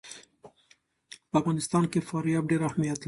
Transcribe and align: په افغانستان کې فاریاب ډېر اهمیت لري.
په 1.29 1.35
افغانستان 1.41 1.83
کې 1.91 2.05
فاریاب 2.09 2.43
ډېر 2.51 2.61
اهمیت 2.69 2.97
لري. 2.97 2.99